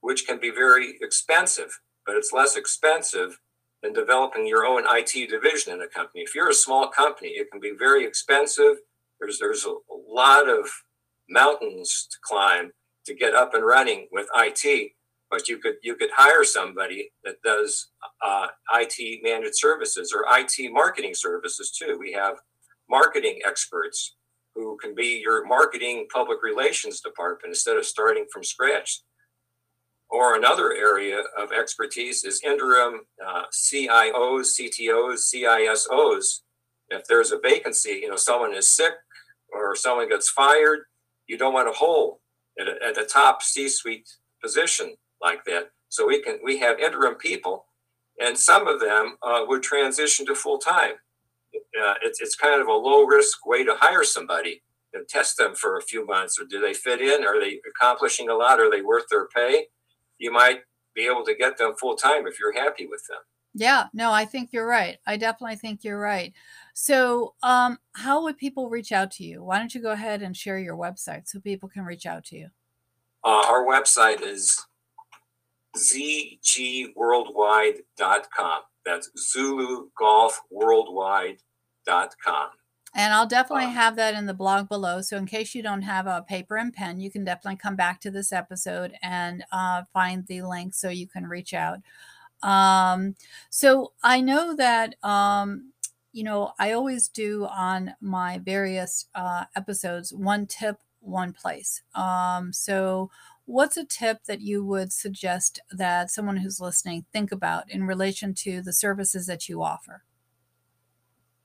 which 0.00 0.26
can 0.26 0.38
be 0.38 0.50
very 0.50 0.94
expensive, 1.00 1.80
but 2.04 2.16
it's 2.16 2.32
less 2.32 2.56
expensive 2.56 3.38
than 3.82 3.92
developing 3.92 4.46
your 4.46 4.64
own 4.64 4.84
IT 4.86 5.30
division 5.30 5.72
in 5.74 5.82
a 5.82 5.88
company. 5.88 6.22
If 6.22 6.34
you're 6.34 6.50
a 6.50 6.64
small 6.66 6.88
company, 6.88 7.30
it 7.30 7.50
can 7.50 7.60
be 7.60 7.72
very 7.76 8.04
expensive. 8.04 8.76
There's 9.18 9.38
there's 9.38 9.64
a, 9.64 9.70
a 9.70 9.98
lot 10.08 10.48
of 10.48 10.66
mountains 11.28 12.08
to 12.10 12.16
climb 12.22 12.70
to 13.06 13.14
get 13.14 13.34
up 13.34 13.54
and 13.54 13.64
running 13.64 14.08
with 14.12 14.28
IT, 14.36 14.92
but 15.36 15.48
you 15.48 15.58
could 15.58 15.74
you 15.82 15.94
could 15.96 16.08
hire 16.16 16.44
somebody 16.44 17.10
that 17.22 17.42
does 17.42 17.88
uh, 18.24 18.46
IT 18.72 19.22
managed 19.22 19.56
services 19.56 20.14
or 20.16 20.24
IT 20.30 20.72
marketing 20.72 21.12
services 21.12 21.70
too. 21.70 21.98
We 22.00 22.12
have 22.12 22.36
marketing 22.88 23.40
experts 23.46 24.16
who 24.54 24.78
can 24.80 24.94
be 24.94 25.20
your 25.22 25.44
marketing 25.44 26.06
public 26.10 26.42
relations 26.42 27.02
department 27.02 27.50
instead 27.50 27.76
of 27.76 27.84
starting 27.84 28.24
from 28.32 28.44
scratch. 28.44 29.02
Or 30.08 30.36
another 30.36 30.72
area 30.72 31.20
of 31.36 31.52
expertise 31.52 32.24
is 32.24 32.40
interim 32.42 33.00
uh, 33.22 33.42
CIOs, 33.52 34.58
CTOs, 34.58 35.34
CISOs. 35.34 36.40
If 36.88 37.06
there's 37.08 37.32
a 37.32 37.40
vacancy, 37.42 38.00
you 38.02 38.08
know, 38.08 38.16
someone 38.16 38.54
is 38.54 38.70
sick 38.70 38.94
or 39.52 39.76
someone 39.76 40.08
gets 40.08 40.30
fired, 40.30 40.80
you 41.26 41.36
don't 41.36 41.52
want 41.52 41.68
a 41.68 41.72
hole 41.72 42.20
at 42.58 42.68
a, 42.68 42.76
at 42.88 42.96
a 42.96 43.04
top 43.04 43.42
C-suite 43.42 44.08
position 44.40 44.94
like 45.20 45.44
that. 45.46 45.70
So 45.88 46.06
we 46.06 46.22
can 46.22 46.38
we 46.42 46.58
have 46.58 46.78
interim 46.78 47.14
people, 47.14 47.66
and 48.20 48.36
some 48.36 48.66
of 48.66 48.80
them 48.80 49.16
uh, 49.22 49.44
would 49.46 49.62
transition 49.62 50.26
to 50.26 50.34
full 50.34 50.58
time. 50.58 50.94
Uh, 51.54 51.94
it's 52.02 52.20
it's 52.20 52.36
kind 52.36 52.60
of 52.60 52.68
a 52.68 52.72
low 52.72 53.04
risk 53.04 53.46
way 53.46 53.64
to 53.64 53.76
hire 53.78 54.04
somebody 54.04 54.62
and 54.92 55.08
test 55.08 55.36
them 55.36 55.54
for 55.54 55.78
a 55.78 55.82
few 55.82 56.06
months. 56.06 56.38
Or 56.40 56.44
do 56.44 56.60
they 56.60 56.74
fit 56.74 57.00
in? 57.00 57.24
Are 57.24 57.40
they 57.40 57.60
accomplishing 57.68 58.28
a 58.28 58.34
lot? 58.34 58.60
Are 58.60 58.70
they 58.70 58.82
worth 58.82 59.04
their 59.10 59.28
pay? 59.28 59.66
You 60.18 60.32
might 60.32 60.60
be 60.94 61.06
able 61.06 61.24
to 61.24 61.34
get 61.34 61.58
them 61.58 61.74
full 61.78 61.94
time 61.94 62.26
if 62.26 62.38
you're 62.40 62.54
happy 62.54 62.86
with 62.86 63.06
them. 63.08 63.18
Yeah, 63.58 63.84
no, 63.94 64.12
I 64.12 64.26
think 64.26 64.52
you're 64.52 64.66
right. 64.66 64.98
I 65.06 65.16
definitely 65.16 65.56
think 65.56 65.82
you're 65.82 65.98
right. 65.98 66.34
So, 66.74 67.34
um, 67.42 67.78
how 67.92 68.22
would 68.22 68.36
people 68.36 68.68
reach 68.68 68.92
out 68.92 69.10
to 69.12 69.24
you? 69.24 69.42
Why 69.42 69.58
don't 69.58 69.74
you 69.74 69.80
go 69.80 69.92
ahead 69.92 70.20
and 70.20 70.36
share 70.36 70.58
your 70.58 70.76
website 70.76 71.26
so 71.26 71.40
people 71.40 71.68
can 71.68 71.84
reach 71.84 72.04
out 72.04 72.24
to 72.26 72.36
you? 72.36 72.48
Uh, 73.24 73.42
our 73.46 73.64
website 73.64 74.20
is 74.20 74.62
zgworldwide.com. 75.76 78.60
That's 78.84 79.10
Zulu 79.18 79.88
Golf 79.98 80.40
Worldwide.com. 80.50 82.50
And 82.96 83.12
I'll 83.12 83.26
definitely 83.26 83.66
have 83.66 83.94
that 83.96 84.14
in 84.14 84.24
the 84.24 84.32
blog 84.32 84.70
below. 84.70 85.02
So, 85.02 85.18
in 85.18 85.26
case 85.26 85.54
you 85.54 85.62
don't 85.62 85.82
have 85.82 86.06
a 86.06 86.24
paper 86.26 86.56
and 86.56 86.72
pen, 86.72 86.98
you 86.98 87.10
can 87.10 87.24
definitely 87.24 87.58
come 87.58 87.76
back 87.76 88.00
to 88.00 88.10
this 88.10 88.32
episode 88.32 88.94
and 89.02 89.44
uh, 89.52 89.82
find 89.92 90.26
the 90.26 90.40
link 90.42 90.74
so 90.74 90.88
you 90.88 91.06
can 91.06 91.26
reach 91.26 91.52
out. 91.52 91.80
Um, 92.42 93.14
so, 93.50 93.92
I 94.02 94.22
know 94.22 94.56
that, 94.56 94.94
um, 95.02 95.72
you 96.12 96.24
know, 96.24 96.52
I 96.58 96.72
always 96.72 97.08
do 97.08 97.44
on 97.44 97.94
my 98.00 98.38
various 98.38 99.08
uh, 99.14 99.44
episodes 99.54 100.14
one 100.14 100.46
tip, 100.46 100.78
one 101.00 101.34
place. 101.34 101.82
Um, 101.94 102.50
so, 102.50 103.10
what's 103.46 103.76
a 103.76 103.84
tip 103.84 104.24
that 104.24 104.40
you 104.40 104.64
would 104.64 104.92
suggest 104.92 105.60
that 105.70 106.10
someone 106.10 106.38
who's 106.38 106.60
listening 106.60 107.06
think 107.12 107.32
about 107.32 107.70
in 107.70 107.84
relation 107.84 108.34
to 108.34 108.60
the 108.60 108.72
services 108.72 109.26
that 109.26 109.48
you 109.48 109.62
offer? 109.62 110.02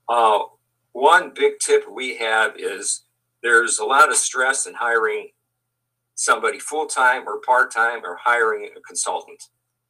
Uh, 0.10 0.40
one 0.92 1.32
big 1.34 1.60
tip 1.60 1.86
we 1.90 2.18
have 2.18 2.54
is 2.58 3.06
there's 3.42 3.80
a 3.80 3.86
lot 3.86 4.10
of 4.10 4.16
stress 4.16 4.66
in 4.66 4.74
hiring 4.74 5.30
somebody 6.16 6.60
full 6.60 6.88
time 6.88 7.24
or 7.28 7.40
part 7.46 7.72
time 7.72 8.02
or 8.04 8.18
hiring 8.22 8.70
a 8.76 8.82
consultant. 8.82 9.44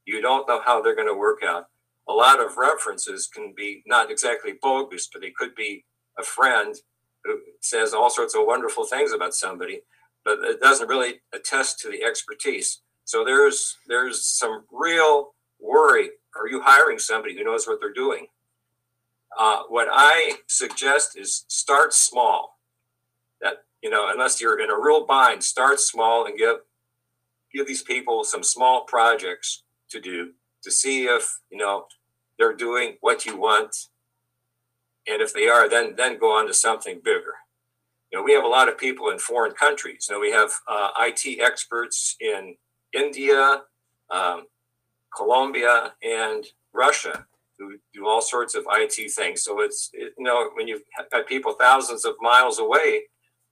You 0.05 0.21
don't 0.21 0.47
know 0.47 0.61
how 0.63 0.81
they're 0.81 0.95
going 0.95 1.07
to 1.07 1.17
work 1.17 1.39
out. 1.43 1.65
A 2.09 2.13
lot 2.13 2.43
of 2.43 2.57
references 2.57 3.27
can 3.27 3.53
be 3.55 3.83
not 3.85 4.11
exactly 4.11 4.53
bogus, 4.61 5.09
but 5.11 5.21
they 5.21 5.31
could 5.31 5.55
be 5.55 5.85
a 6.19 6.23
friend 6.23 6.75
who 7.23 7.39
says 7.61 7.93
all 7.93 8.09
sorts 8.09 8.35
of 8.35 8.45
wonderful 8.45 8.83
things 8.83 9.13
about 9.13 9.33
somebody 9.33 9.81
but 10.23 10.39
it 10.43 10.59
doesn't 10.59 10.87
really 10.87 11.21
attest 11.33 11.79
to 11.79 11.89
the 11.89 12.03
expertise. 12.03 12.81
So 13.05 13.23
there's 13.25 13.77
there's 13.87 14.23
some 14.23 14.63
real 14.71 15.33
worry. 15.59 16.11
Are 16.35 16.47
you 16.47 16.61
hiring 16.61 16.99
somebody 16.99 17.35
who 17.35 17.43
knows 17.43 17.67
what 17.67 17.79
they're 17.79 17.93
doing? 17.93 18.27
Uh, 19.37 19.63
what 19.69 19.87
I 19.91 20.33
suggest 20.47 21.17
is 21.17 21.45
start 21.47 21.93
small. 21.93 22.59
That 23.41 23.63
you 23.81 23.89
know, 23.89 24.09
unless 24.11 24.39
you're 24.39 24.59
in 24.59 24.69
a 24.69 24.79
real 24.79 25.05
bind, 25.05 25.43
start 25.43 25.79
small 25.79 26.25
and 26.25 26.37
give 26.37 26.57
give 27.53 27.67
these 27.67 27.83
people 27.83 28.23
some 28.23 28.43
small 28.43 28.85
projects 28.85 29.63
to 29.89 29.99
do 29.99 30.31
to 30.63 30.71
see 30.71 31.05
if 31.05 31.39
you 31.49 31.57
know 31.57 31.85
they're 32.37 32.55
doing 32.55 32.97
what 33.01 33.25
you 33.25 33.37
want, 33.37 33.87
and 35.07 35.21
if 35.21 35.33
they 35.33 35.47
are, 35.47 35.67
then 35.67 35.95
then 35.95 36.17
go 36.19 36.31
on 36.37 36.47
to 36.47 36.53
something 36.53 37.01
bigger 37.03 37.35
you 38.11 38.19
know, 38.19 38.23
we 38.23 38.33
have 38.33 38.43
a 38.43 38.47
lot 38.47 38.67
of 38.67 38.77
people 38.77 39.09
in 39.09 39.19
foreign 39.19 39.53
countries. 39.53 40.07
You 40.09 40.15
know, 40.15 40.19
we 40.19 40.31
have 40.31 40.51
uh, 40.67 40.89
IT 40.99 41.39
experts 41.39 42.15
in 42.19 42.55
India, 42.93 43.61
um, 44.09 44.45
Colombia, 45.15 45.93
and 46.03 46.45
Russia 46.73 47.25
who 47.57 47.77
do 47.93 48.07
all 48.07 48.21
sorts 48.21 48.55
of 48.55 48.65
IT 48.71 49.11
things. 49.11 49.43
So 49.43 49.61
it's 49.61 49.91
it, 49.93 50.13
you 50.17 50.23
know 50.23 50.49
when 50.55 50.67
you've 50.67 50.81
got 51.11 51.27
people 51.27 51.53
thousands 51.53 52.05
of 52.05 52.15
miles 52.19 52.59
away, 52.59 53.03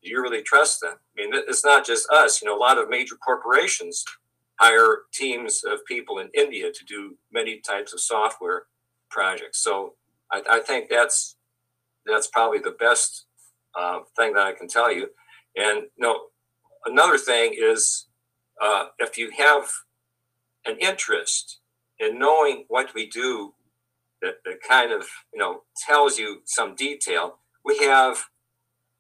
do 0.02 0.10
you 0.10 0.22
really 0.22 0.42
trust 0.42 0.82
them. 0.82 0.96
I 1.18 1.22
mean, 1.22 1.32
it's 1.48 1.64
not 1.64 1.86
just 1.86 2.10
us. 2.10 2.42
You 2.42 2.48
know, 2.48 2.58
a 2.58 2.60
lot 2.60 2.78
of 2.78 2.90
major 2.90 3.16
corporations 3.16 4.04
hire 4.60 5.04
teams 5.14 5.64
of 5.64 5.86
people 5.86 6.20
in 6.20 6.30
India 6.34 6.72
to 6.72 6.86
do 6.86 7.18
many 7.32 7.60
types 7.60 7.94
of 7.94 8.00
software 8.02 8.64
projects. 9.10 9.64
So 9.64 9.94
I, 10.32 10.42
I 10.50 10.60
think 10.60 10.90
that's 10.90 11.38
that's 12.06 12.28
probably 12.28 12.60
the 12.60 12.76
best 12.80 13.26
uh, 13.78 14.00
thing 14.16 14.34
that 14.34 14.46
I 14.46 14.54
can 14.54 14.68
tell 14.68 14.92
you. 14.92 15.10
And 15.56 15.84
you 15.84 15.90
know, 16.00 16.22
another 16.86 17.18
thing 17.18 17.56
is 17.58 18.08
uh, 18.62 18.86
if 19.00 19.18
you 19.18 19.32
have 19.38 19.70
an 20.66 20.78
interest 20.80 21.60
in 22.00 22.20
knowing 22.20 22.66
what 22.68 22.94
we 22.94 23.10
do 23.10 23.54
that, 24.22 24.36
that 24.46 24.62
kind 24.68 24.92
of 24.92 25.06
you 25.34 25.40
know 25.40 25.62
tells 25.88 26.18
you 26.18 26.42
some 26.46 26.76
detail, 26.76 27.40
we 27.64 27.78
have 27.80 28.18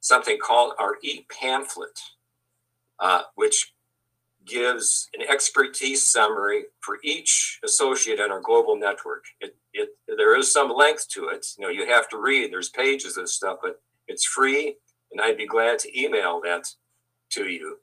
something 0.01 0.37
called 0.41 0.73
our 0.79 0.95
e-pamphlet, 1.03 1.99
uh, 2.99 3.23
which 3.35 3.73
gives 4.45 5.09
an 5.13 5.25
expertise 5.29 6.05
summary 6.05 6.63
for 6.79 6.97
each 7.03 7.59
associate 7.63 8.19
in 8.19 8.31
our 8.31 8.41
global 8.41 8.77
network. 8.77 9.25
It, 9.41 9.55
it, 9.73 9.89
there 10.07 10.37
is 10.37 10.51
some 10.51 10.71
length 10.71 11.07
to 11.09 11.27
it. 11.27 11.45
You 11.57 11.65
know, 11.65 11.69
you 11.69 11.85
have 11.85 12.09
to 12.09 12.17
read. 12.17 12.51
There's 12.51 12.69
pages 12.69 13.17
of 13.17 13.29
stuff, 13.29 13.57
but 13.61 13.79
it's 14.09 14.25
free, 14.25 14.75
and 15.11 15.21
I'd 15.21 15.37
be 15.37 15.47
glad 15.47 15.79
to 15.79 15.99
email 15.99 16.41
that 16.43 16.65
to 17.31 17.47
you. 17.47 17.77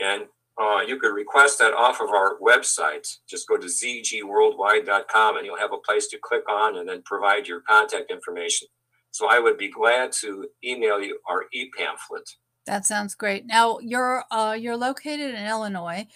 And 0.00 0.24
uh, 0.60 0.80
you 0.86 0.98
could 0.98 1.14
request 1.14 1.58
that 1.58 1.74
off 1.74 2.00
of 2.00 2.08
our 2.10 2.38
website. 2.40 3.06
Just 3.28 3.46
go 3.46 3.58
to 3.58 3.66
zgworldwide.com 3.66 5.36
and 5.36 5.44
you'll 5.44 5.58
have 5.58 5.72
a 5.72 5.78
place 5.78 6.08
to 6.08 6.18
click 6.22 6.48
on 6.48 6.78
and 6.78 6.88
then 6.88 7.02
provide 7.02 7.46
your 7.46 7.60
contact 7.60 8.10
information. 8.10 8.66
So 9.10 9.28
I 9.30 9.38
would 9.38 9.58
be 9.58 9.70
glad 9.70 10.12
to 10.12 10.46
email 10.64 11.00
you 11.00 11.18
our 11.28 11.44
e-pamphlet. 11.52 12.28
That 12.66 12.84
sounds 12.84 13.14
great. 13.14 13.46
Now 13.46 13.78
you're 13.80 14.24
uh, 14.30 14.56
you're 14.58 14.76
located 14.76 15.34
in 15.34 15.46
Illinois. 15.46 16.06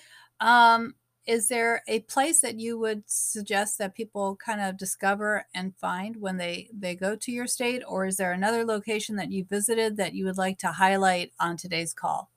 Um, 0.40 0.94
is 1.26 1.48
there 1.48 1.82
a 1.86 2.00
place 2.00 2.40
that 2.40 2.58
you 2.58 2.78
would 2.78 3.02
suggest 3.06 3.78
that 3.78 3.94
people 3.94 4.36
kind 4.36 4.60
of 4.60 4.76
discover 4.76 5.46
and 5.54 5.76
find 5.76 6.16
when 6.16 6.36
they 6.36 6.68
they 6.72 6.94
go 6.94 7.14
to 7.16 7.32
your 7.32 7.46
state? 7.46 7.82
Or 7.86 8.06
is 8.06 8.16
there 8.16 8.32
another 8.32 8.64
location 8.64 9.16
that 9.16 9.30
you 9.30 9.44
visited 9.44 9.96
that 9.96 10.14
you 10.14 10.24
would 10.24 10.38
like 10.38 10.58
to 10.58 10.68
highlight 10.68 11.32
on 11.38 11.56
today's 11.56 11.92
call? 11.92 12.30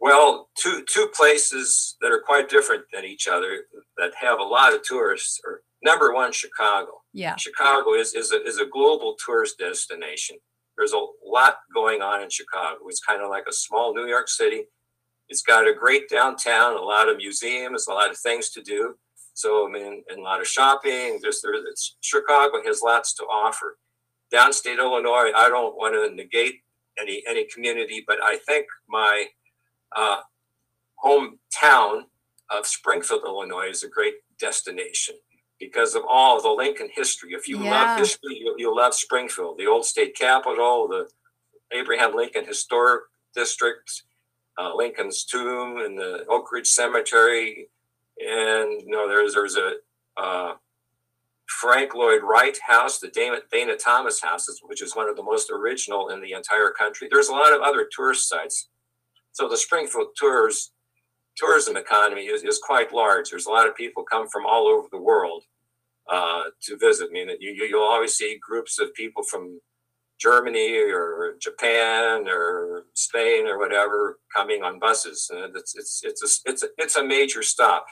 Well 0.00 0.48
two 0.54 0.84
two 0.88 1.08
places 1.14 1.96
that 2.00 2.12
are 2.12 2.22
quite 2.24 2.48
different 2.48 2.84
than 2.92 3.04
each 3.04 3.28
other 3.28 3.66
that 3.98 4.14
have 4.14 4.38
a 4.38 4.44
lot 4.44 4.74
of 4.74 4.82
tourists 4.82 5.40
are 5.46 5.62
number 5.82 6.14
one 6.14 6.32
chicago. 6.32 7.02
Yeah. 7.12 7.36
Chicago 7.36 7.94
is 7.94 8.14
is 8.14 8.32
a, 8.32 8.42
is 8.44 8.58
a 8.58 8.66
global 8.66 9.16
tourist 9.24 9.58
destination. 9.58 10.36
There's 10.76 10.92
a 10.92 11.04
lot 11.24 11.58
going 11.74 12.00
on 12.00 12.22
in 12.22 12.30
chicago. 12.30 12.78
It's 12.86 13.00
kind 13.00 13.22
of 13.22 13.28
like 13.28 13.44
a 13.48 13.52
small 13.52 13.92
new 13.92 14.06
york 14.06 14.28
city 14.28 14.66
it's 15.32 15.40
got 15.40 15.66
a 15.66 15.72
great 15.72 16.10
downtown, 16.10 16.76
a 16.76 16.80
lot 16.80 17.08
of 17.08 17.16
museums, 17.16 17.86
a 17.86 17.90
lot 17.90 18.10
of 18.10 18.18
things 18.18 18.50
to 18.50 18.60
do. 18.60 18.94
So 19.32 19.66
I 19.66 19.70
mean, 19.70 20.04
and 20.10 20.18
a 20.18 20.22
lot 20.22 20.42
of 20.42 20.46
shopping. 20.46 21.20
Just 21.24 21.42
there, 21.42 21.54
Chicago 22.02 22.60
has 22.66 22.82
lots 22.82 23.14
to 23.14 23.24
offer. 23.24 23.78
Downstate 24.30 24.78
Illinois, 24.78 25.32
I 25.34 25.48
don't 25.48 25.74
want 25.74 25.94
to 25.94 26.14
negate 26.14 26.56
any 27.00 27.22
any 27.26 27.46
community, 27.46 28.04
but 28.06 28.18
I 28.22 28.36
think 28.46 28.66
my 28.90 29.24
uh, 29.96 30.20
hometown 31.02 32.02
of 32.50 32.66
Springfield, 32.66 33.22
Illinois, 33.24 33.70
is 33.70 33.84
a 33.84 33.88
great 33.88 34.16
destination 34.38 35.14
because 35.58 35.94
of 35.94 36.02
all 36.06 36.42
the 36.42 36.50
Lincoln 36.50 36.90
history. 36.92 37.30
If 37.32 37.48
you 37.48 37.58
yeah. 37.62 37.70
love 37.70 37.98
history, 38.00 38.36
you, 38.38 38.54
you 38.58 38.76
love 38.76 38.92
Springfield, 38.92 39.56
the 39.56 39.66
old 39.66 39.86
state 39.86 40.14
Capitol, 40.14 40.88
the 40.88 41.08
Abraham 41.74 42.14
Lincoln 42.14 42.44
Historic 42.44 43.04
District, 43.34 43.90
uh, 44.58 44.74
Lincoln's 44.74 45.24
tomb 45.24 45.78
and 45.78 45.98
the 45.98 46.24
Oak 46.28 46.52
Ridge 46.52 46.68
Cemetery, 46.68 47.68
and 48.18 48.82
you 48.82 48.90
know 48.90 49.08
there's 49.08 49.34
there's 49.34 49.56
a 49.56 49.74
uh, 50.16 50.54
Frank 51.48 51.94
Lloyd 51.94 52.22
Wright 52.22 52.56
House, 52.66 52.98
the 52.98 53.08
Dana, 53.08 53.38
Dana 53.50 53.76
Thomas 53.76 54.20
House, 54.22 54.48
which 54.64 54.82
is 54.82 54.96
one 54.96 55.08
of 55.08 55.16
the 55.16 55.22
most 55.22 55.50
original 55.50 56.08
in 56.08 56.20
the 56.20 56.32
entire 56.32 56.70
country. 56.70 57.08
There's 57.10 57.28
a 57.28 57.32
lot 57.32 57.52
of 57.52 57.60
other 57.60 57.88
tourist 57.90 58.28
sites. 58.28 58.68
So 59.32 59.48
the 59.48 59.56
Springfield 59.56 60.08
tours 60.18 60.72
tourism 61.36 61.76
economy 61.76 62.22
is, 62.22 62.42
is 62.42 62.60
quite 62.62 62.92
large. 62.92 63.30
There's 63.30 63.46
a 63.46 63.50
lot 63.50 63.68
of 63.68 63.76
people 63.76 64.04
come 64.04 64.28
from 64.28 64.44
all 64.46 64.66
over 64.66 64.88
the 64.90 65.00
world 65.00 65.44
uh, 66.10 66.44
to 66.62 66.76
visit. 66.76 67.08
I 67.10 67.12
mean, 67.12 67.30
you, 67.40 67.52
you'll 67.52 67.82
always 67.82 68.14
see 68.14 68.38
groups 68.40 68.78
of 68.78 68.92
people 68.94 69.22
from 69.22 69.60
Germany 70.22 70.78
or 70.92 71.34
Japan 71.40 72.28
or 72.28 72.84
Spain 72.94 73.46
or 73.46 73.58
whatever 73.58 74.20
coming 74.34 74.62
on 74.62 74.78
buses. 74.78 75.30
And 75.32 75.56
it's 75.56 75.74
it's 75.74 76.02
it's 76.04 76.22
a 76.22 76.50
it's 76.50 76.62
a, 76.62 76.68
it's 76.78 76.96
a 76.96 77.04
major 77.04 77.42
stop. 77.42 77.86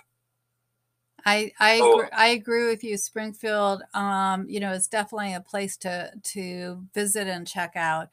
I 1.26 1.52
I 1.58 1.72
agree, 1.72 2.08
I 2.12 2.26
agree 2.28 2.66
with 2.68 2.84
you. 2.84 2.96
Springfield, 2.96 3.82
um, 3.94 4.46
you 4.48 4.60
know, 4.60 4.72
is 4.72 4.86
definitely 4.86 5.34
a 5.34 5.40
place 5.40 5.76
to 5.78 6.12
to 6.34 6.86
visit 6.94 7.26
and 7.26 7.46
check 7.46 7.72
out. 7.76 8.08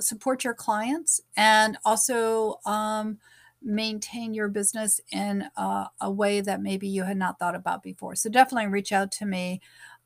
support 0.00 0.44
your 0.44 0.54
clients 0.54 1.20
and 1.36 1.78
also 1.84 2.60
um, 2.66 3.18
maintain 3.62 4.32
your 4.34 4.48
business 4.48 5.00
in 5.12 5.44
a, 5.56 5.86
a, 6.00 6.10
way 6.10 6.40
that 6.40 6.62
maybe 6.62 6.88
you 6.88 7.02
had 7.04 7.16
not 7.16 7.38
thought 7.38 7.54
about 7.54 7.82
before. 7.82 8.14
So 8.14 8.30
definitely 8.30 8.68
reach 8.68 8.92
out 8.92 9.12
to 9.12 9.26
me 9.26 9.60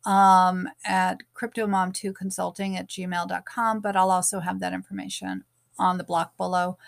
um, 0.04 0.68
at 0.84 1.20
cryptomom2 1.34 2.14
consulting 2.14 2.76
at 2.76 2.88
gmail.com, 2.88 3.80
but 3.80 3.96
I'll 3.96 4.10
also 4.10 4.40
have 4.40 4.60
that 4.60 4.72
information 4.72 5.44
on 5.78 5.98
the 5.98 6.04
block 6.04 6.36
below. 6.36 6.78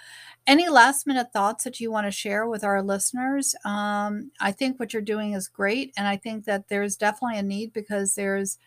Any 0.46 0.68
last 0.68 1.06
minute 1.06 1.32
thoughts 1.32 1.64
that 1.64 1.80
you 1.80 1.90
want 1.90 2.06
to 2.06 2.11
share 2.12 2.46
with 2.46 2.62
our 2.62 2.82
listeners? 2.82 3.54
Um, 3.64 4.30
I 4.40 4.52
think 4.52 4.78
what 4.78 4.93
you're 4.93 5.02
doing 5.02 5.32
is 5.32 5.49
great. 5.49 5.93
And 5.97 6.06
I 6.06 6.17
think 6.17 6.45
that 6.45 6.69
there's 6.69 6.97
definitely 6.97 7.38
a 7.38 7.43
need 7.43 7.73
because 7.73 8.14
there's 8.14 8.58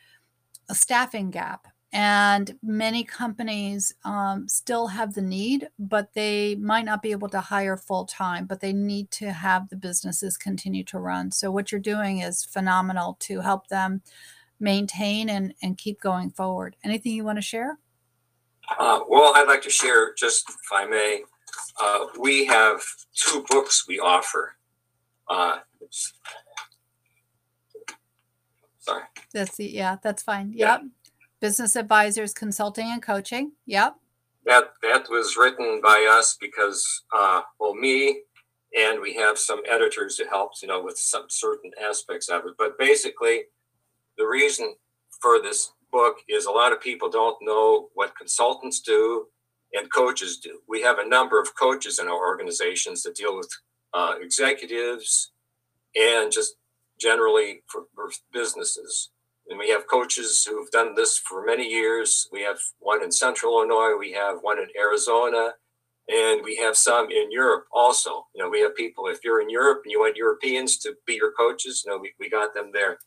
a 0.68 0.76
staffing 0.76 1.32
gap. 1.32 1.68
And 1.92 2.56
many 2.62 3.04
companies 3.04 3.96
um, 4.04 4.48
still 4.48 4.88
have 4.88 5.16
the 5.16 5.24
need, 5.24 5.70
but 5.80 6.14
they 6.14 6.54
might 6.56 6.86
not 6.86 7.02
be 7.02 7.12
able 7.12 7.30
to 7.30 7.42
hire 7.42 7.78
full 7.78 8.06
time, 8.06 8.46
but 8.46 8.60
they 8.60 8.74
need 8.74 9.10
to 9.12 9.32
have 9.32 9.70
the 9.70 9.76
businesses 9.76 10.38
continue 10.38 10.84
to 10.84 11.00
run. 11.00 11.32
So, 11.32 11.50
what 11.50 11.72
you're 11.72 11.82
doing 11.82 12.20
is 12.20 12.46
phenomenal 12.46 13.18
to 13.22 13.42
help 13.42 13.70
them 13.70 14.04
maintain 14.60 15.30
and, 15.30 15.54
and 15.62 15.78
keep 15.78 16.02
going 16.02 16.30
forward. 16.32 16.76
Anything 16.84 17.14
you 17.14 17.24
want 17.24 17.38
to 17.38 17.42
share? 17.42 17.80
Uh, 18.78 19.02
well, 19.08 19.34
I'd 19.36 19.48
like 19.48 19.62
to 19.64 19.70
share, 19.70 20.14
just 20.14 20.50
if 20.50 20.56
I 20.72 20.86
may, 20.86 21.24
uh, 21.82 22.06
we 22.20 22.46
have 22.46 22.82
two 23.16 23.46
books 23.50 23.86
we 23.88 24.00
offer. 24.00 24.56
Uh, 25.28 25.60
sorry. 28.80 29.04
That's 29.34 29.58
the, 29.58 29.66
yeah, 29.66 29.98
that's 30.04 30.24
fine. 30.24 30.54
Yep. 30.56 30.84
Business 31.40 31.76
advisors, 31.76 32.34
consulting 32.34 32.88
and 32.92 33.02
coaching. 33.02 33.54
Yep. 33.66 33.96
That 34.46 34.74
that 34.82 35.10
was 35.10 35.38
written 35.38 35.80
by 35.82 36.08
us 36.10 36.38
because, 36.40 37.04
uh, 37.16 37.42
well, 37.60 37.76
me 37.76 38.22
and 38.78 39.02
we 39.02 39.14
have 39.16 39.38
some 39.38 39.62
editors 39.70 40.18
who 40.18 40.28
helps, 40.28 40.62
you 40.62 40.68
know, 40.68 40.84
with 40.84 40.98
some 40.98 41.26
certain 41.30 41.72
aspects 41.82 42.30
of 42.30 42.46
it. 42.46 42.54
But 42.58 42.78
basically, 42.78 43.44
the 44.20 44.28
reason 44.28 44.76
for 45.22 45.42
this 45.42 45.72
book 45.92 46.18
is 46.28 46.46
a 46.46 46.52
lot 46.52 46.72
of 46.72 46.82
people 46.82 47.10
don't 47.10 47.38
know 47.42 47.90
what 47.96 48.16
consultants 48.16 48.82
do 48.82 49.26
and 49.74 49.92
coaches 49.92 50.38
do. 50.38 50.60
We 50.68 50.82
have 50.82 51.00
a 51.00 51.08
number 51.08 51.40
of 51.42 51.56
coaches 51.56 52.00
in 52.00 52.08
our 52.08 52.28
organizations 52.28 53.02
that 53.04 53.16
deal 53.16 53.36
with 53.36 53.50
uh, 53.94 54.16
executives 54.22 55.32
and 55.96 56.32
just 56.32 56.56
generally 57.00 57.62
for, 57.68 57.84
for, 57.96 58.12
businesses. 58.34 59.10
And 59.50 59.58
we 59.58 59.70
have 59.70 59.88
coaches 59.88 60.46
who've 60.48 60.70
done 60.70 60.94
this 60.94 61.18
for 61.18 61.44
many 61.44 61.68
years. 61.68 62.28
We 62.32 62.42
have 62.44 62.60
one 62.80 63.04
in 63.04 63.12
Central 63.12 63.54
Illinois, 63.54 63.98
we 63.98 64.12
have 64.12 64.40
one 64.42 64.60
in 64.60 64.68
Arizona, 64.78 65.54
and 66.08 66.42
we 66.44 66.56
have 66.58 66.76
some 66.76 67.10
in 67.10 67.32
Europe 67.32 67.66
also. 67.72 68.28
You 68.36 68.44
know, 68.44 68.50
we 68.50 68.62
have 68.62 68.76
people, 68.76 69.08
if 69.08 69.24
you're 69.24 69.42
in 69.42 69.50
Europe 69.50 69.82
and 69.86 69.92
you 69.92 70.02
want 70.02 70.18
Europeans 70.18 70.78
to 70.80 70.94
be 71.08 71.16
your 71.16 71.32
coaches, 71.32 71.84
you 71.86 71.92
know, 71.92 71.98
we, 71.98 72.12
we 72.20 72.30
got 72.30 72.54
them 72.54 72.70
there. 72.74 73.00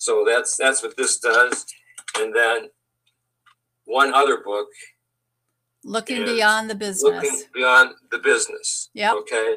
So 0.00 0.24
that's 0.26 0.56
that's 0.56 0.82
what 0.82 0.96
this 0.96 1.18
does. 1.18 1.66
And 2.18 2.34
then 2.34 2.70
one 3.84 4.14
other 4.14 4.38
book. 4.42 4.68
Looking 5.84 6.24
beyond 6.24 6.70
the 6.70 6.74
business. 6.74 7.02
Looking 7.02 7.42
beyond 7.52 7.90
the 8.10 8.18
business. 8.18 8.90
Yeah. 8.94 9.12
Okay. 9.12 9.56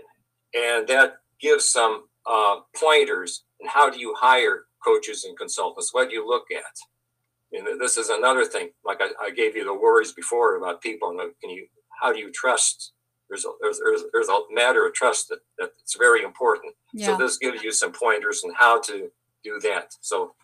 And 0.54 0.88
that 0.90 1.16
gives 1.40 1.66
some 1.66 2.04
uh, 2.30 2.58
pointers 2.76 3.46
and 3.60 3.70
how 3.70 3.90
do 3.90 4.00
you 4.00 4.14
hire 4.18 4.66
coaches 4.84 5.24
and 5.24 5.38
consultants? 5.38 5.94
What 5.94 6.10
do 6.10 6.16
you 6.16 6.28
look 6.28 6.46
at? 6.52 7.58
And 7.58 7.80
this 7.80 7.98
is 7.98 8.10
another 8.10 8.44
thing. 8.44 8.70
Like 8.84 9.00
I, 9.00 9.28
I 9.28 9.30
gave 9.32 9.56
you 9.56 9.64
the 9.64 9.74
worries 9.74 10.12
before 10.12 10.58
about 10.58 10.82
people. 10.82 11.10
And 11.10 11.20
can 11.42 11.50
you? 11.52 11.68
How 12.02 12.12
do 12.12 12.20
you 12.20 12.32
trust? 12.34 12.92
There's 13.30 13.46
a, 13.46 13.50
there's, 13.62 13.80
there's, 13.80 14.04
there's 14.12 14.28
a 14.28 14.40
matter 14.52 14.86
of 14.86 14.94
trust 14.94 15.30
that, 15.30 15.40
that's 15.58 15.96
very 15.98 16.22
important. 16.22 16.76
Yeah. 16.94 17.06
So 17.06 17.18
this 17.18 17.38
gives 17.38 17.64
you 17.64 17.72
some 17.72 17.94
pointers 17.94 18.44
on 18.44 18.52
how 18.58 18.82
to 18.82 19.10
do 19.44 19.60
that. 19.62 19.94
So 20.02 20.36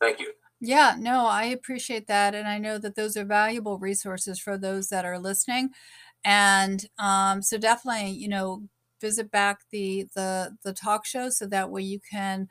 thank 0.00 0.20
you. 0.20 0.32
Yeah, 0.60 0.94
no, 0.98 1.26
I 1.26 1.44
appreciate 1.44 2.06
that. 2.06 2.34
And 2.34 2.46
I 2.46 2.58
know 2.58 2.78
that 2.78 2.94
those 2.94 3.16
are 3.16 3.24
valuable 3.24 3.78
resources 3.78 4.38
for 4.38 4.56
those 4.56 4.88
that 4.90 5.04
are 5.04 5.18
listening. 5.18 5.70
And 6.24 6.86
um, 6.98 7.42
so 7.42 7.58
definitely, 7.58 8.10
you 8.10 8.28
know, 8.28 8.68
visit 9.00 9.30
back 9.32 9.62
the 9.72 10.06
the 10.14 10.56
the 10.62 10.72
talk 10.72 11.04
show 11.04 11.28
so 11.28 11.46
that 11.46 11.70
way 11.70 11.82
you 11.82 11.98
can 11.98 12.48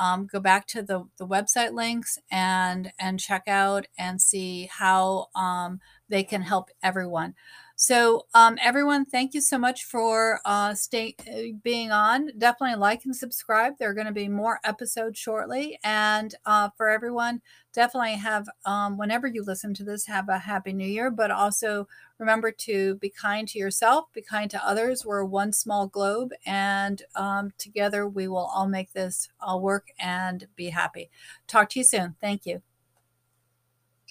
um, 0.00 0.26
go 0.26 0.40
back 0.40 0.66
to 0.66 0.82
the, 0.82 1.04
the 1.18 1.26
website 1.26 1.72
links 1.72 2.18
and 2.30 2.92
and 2.98 3.20
check 3.20 3.44
out 3.46 3.86
and 3.96 4.20
see 4.20 4.68
how 4.72 5.28
um, 5.36 5.78
they 6.08 6.24
can 6.24 6.42
help 6.42 6.70
everyone. 6.82 7.34
So, 7.74 8.26
um, 8.32 8.58
everyone, 8.62 9.04
thank 9.04 9.34
you 9.34 9.40
so 9.40 9.58
much 9.58 9.84
for 9.84 10.40
uh, 10.44 10.74
stay, 10.74 11.16
uh, 11.20 11.56
being 11.64 11.90
on. 11.90 12.30
Definitely 12.38 12.76
like 12.76 13.04
and 13.04 13.16
subscribe. 13.16 13.78
There 13.78 13.90
are 13.90 13.94
going 13.94 14.06
to 14.06 14.12
be 14.12 14.28
more 14.28 14.60
episodes 14.62 15.18
shortly. 15.18 15.80
And 15.82 16.32
uh, 16.46 16.68
for 16.76 16.90
everyone, 16.90 17.40
definitely 17.72 18.14
have, 18.14 18.48
um, 18.64 18.98
whenever 18.98 19.26
you 19.26 19.42
listen 19.42 19.74
to 19.74 19.84
this, 19.84 20.06
have 20.06 20.28
a 20.28 20.38
happy 20.38 20.72
new 20.72 20.86
year. 20.86 21.10
But 21.10 21.32
also 21.32 21.88
remember 22.18 22.52
to 22.52 22.96
be 22.96 23.08
kind 23.08 23.48
to 23.48 23.58
yourself, 23.58 24.12
be 24.12 24.22
kind 24.22 24.50
to 24.50 24.64
others. 24.64 25.04
We're 25.04 25.24
one 25.24 25.52
small 25.52 25.88
globe, 25.88 26.32
and 26.46 27.02
um, 27.16 27.52
together 27.58 28.06
we 28.06 28.28
will 28.28 28.50
all 28.54 28.68
make 28.68 28.92
this 28.92 29.28
all 29.40 29.60
work 29.60 29.88
and 29.98 30.46
be 30.54 30.70
happy. 30.70 31.10
Talk 31.48 31.70
to 31.70 31.80
you 31.80 31.84
soon. 31.84 32.14
Thank 32.20 32.46
you. 32.46 32.62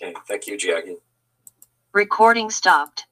Okay. 0.01 0.13
Thank 0.27 0.47
you, 0.47 0.58
Jackie. 0.58 0.97
Recording 1.93 2.51
stopped. 2.51 3.06